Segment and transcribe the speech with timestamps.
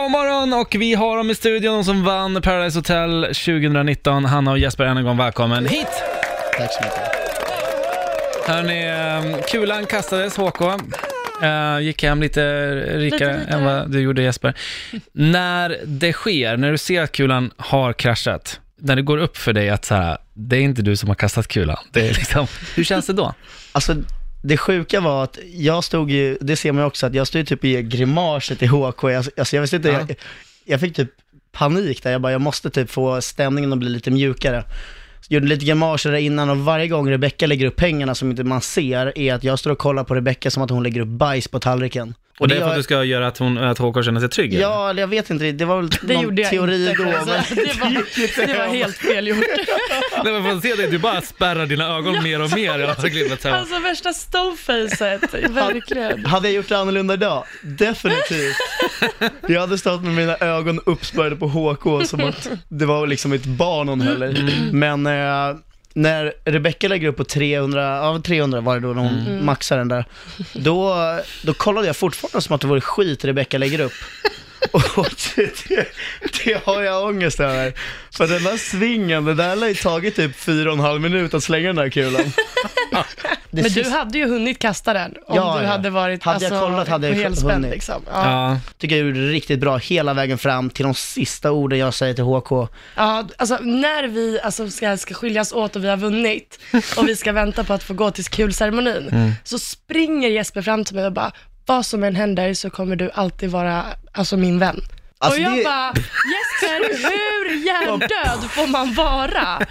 [0.00, 4.24] God morgon och vi har dem i studion de som vann Paradise Hotel 2019.
[4.24, 5.86] Hanna och Jesper, än en gång välkommen hit!
[6.58, 7.00] Tack så mycket.
[8.46, 8.86] Hörni,
[9.36, 10.60] eh, kulan kastades, HK.
[11.42, 13.52] Uh, gick hem lite rikare Lite, lite.
[13.52, 14.54] än vad du gjorde Jesper.
[15.12, 19.52] när det sker, när du ser att kulan har kraschat, när det går upp för
[19.52, 21.78] dig att så här, det är inte du som har kastat kulan.
[21.92, 22.46] Det är liksom,
[22.76, 23.34] hur känns det då?
[23.72, 23.94] Alltså,
[24.42, 27.46] det sjuka var att jag stod ju, det ser man ju också, att jag stod
[27.46, 29.02] typ i grimaset i HK.
[29.02, 29.98] Jag, alltså jag visste inte, Ja.
[30.08, 30.16] jag,
[30.64, 31.10] jag fick typ
[31.52, 32.10] panik där.
[32.12, 34.64] Jag bara, jag måste typ få stämningen att bli lite mjukare.
[35.20, 38.44] Så gjorde lite grimaser där innan och varje gång Rebecca lägger upp pengarna som inte
[38.44, 41.08] man ser är att jag står och kollar på Rebecca som att hon lägger upp
[41.08, 42.14] bajs på tallriken.
[42.40, 44.54] Och det är för att du ska göra att, hon, att HK känner sig trygg?
[44.54, 47.02] Ja, eller jag vet inte, det var väl Det någon gjorde jag teori inte.
[47.02, 47.08] då.
[47.10, 49.38] Men det, var, det var helt fel gjort.
[50.24, 52.78] Nej, men får se dig, du bara spärrar dina ögon mer och mer.
[52.78, 53.56] Jag har glömt så här.
[53.58, 56.26] Alltså värsta stonefacet, verkligen.
[56.26, 57.44] Hade jag gjort det annorlunda idag?
[57.62, 58.56] Definitivt.
[59.46, 63.44] Jag hade stått med mina ögon uppspärrade på HK som att det var liksom ett
[63.46, 64.68] barn hon höll i.
[64.72, 65.56] Men eh,
[65.94, 69.88] när Rebecca lägger upp på 300, ja 300 var det då när hon maxade den
[69.88, 70.04] där.
[70.54, 70.96] Då,
[71.42, 73.92] då kollade jag fortfarande som att det var skit Rebecca lägger upp.
[74.72, 75.86] Och det, det,
[76.44, 77.72] det har jag ångest över.
[78.16, 81.34] För den där svingen, det där lär ju tagit typ fyra och en halv minut
[81.34, 82.32] att slänga den där kulan.
[83.52, 85.70] Det Men du sista- hade ju hunnit kasta den om Ja, du ja.
[85.70, 87.70] hade varit Hade jag alltså, kollat hade jag på helspänn hunnit.
[87.70, 88.02] liksom.
[88.12, 88.30] Ja.
[88.52, 88.58] Ja.
[88.78, 92.24] tycker jag gjorde riktigt bra hela vägen fram till de sista orden jag säger till
[92.24, 92.68] HK.
[92.96, 96.58] Ja, alltså när vi alltså, ska, ska skiljas åt och vi har vunnit
[96.96, 99.32] och vi ska vänta på att få gå till kulceremonin, Mm.
[99.44, 101.32] så springer Jesper fram till mig och bara,
[101.70, 104.80] vad som än händer så kommer du alltid vara alltså, min vän.
[105.18, 105.92] Alltså, och jag det- bara,
[106.32, 109.66] Jesper, hur hjärndöd får man vara?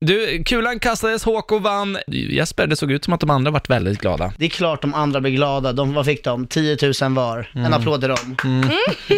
[0.00, 1.98] Du, kulan kastades, HK vann.
[2.06, 4.32] Jesper, det såg ut som att de andra varit väldigt glada.
[4.38, 5.72] Det är klart de andra blir glada.
[5.72, 6.46] De, vad fick de?
[6.46, 7.50] 10 000 var.
[7.54, 8.36] En applåd till dem.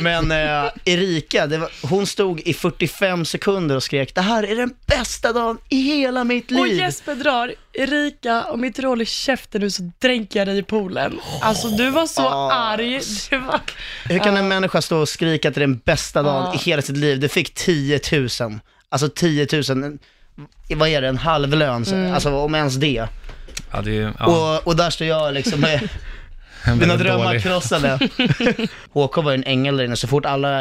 [0.03, 4.57] Men eh, Erika, det var, hon stod i 45 sekunder och skrek det här är
[4.57, 6.61] den bästa dagen i hela mitt liv.
[6.61, 10.63] Och Jesper drar, Erika, om inte du håller käften nu så dränker jag dig i
[10.63, 11.21] poolen.
[11.41, 12.53] Alltså du var så Ah.
[12.53, 13.01] arg.
[13.31, 13.61] Du var...
[14.09, 16.83] Hur kan en människa stå och skrika att det är den bästa dagen i hela
[16.83, 17.21] sitt liv?
[17.21, 18.29] Det fick 10 000.
[18.89, 19.99] Alltså 10 000,
[20.77, 21.85] vad är det, en halv lön?
[21.85, 22.15] Mm.
[22.15, 23.07] Alltså om ens det.
[23.73, 25.89] Ja, det är, ja, Och, och där står jag liksom med
[26.79, 27.99] Mina drömmar krossade.
[28.93, 30.61] HK var ju en ängel där inne, så fort alla,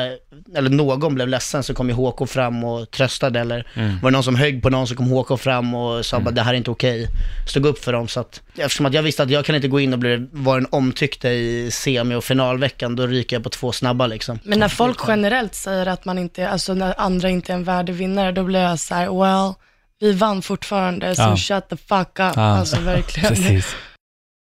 [0.55, 3.67] eller någon blev ledsen så kom ju HK fram och tröstade eller
[4.01, 6.41] var det någon som högg på någon så kom HK fram och sa bara det
[6.41, 7.07] här är inte okej.
[7.47, 9.79] Stod upp för dem så att, eftersom att jag visste att jag kan inte gå
[9.79, 13.71] in och bli, vara den omtyckte i semi och finalveckan, då ryker jag på två
[13.71, 14.39] snabba liksom.
[14.43, 17.93] Men när folk generellt säger att man inte, alltså när andra inte är en värdig
[17.93, 19.53] vinnare, då blir jag så här, well,
[19.99, 21.37] vi vann fortfarande, så Ja.
[21.37, 22.33] shut the fuck up.
[22.35, 23.29] Ja, Alltså verkligen.
[23.35, 23.75] Precis.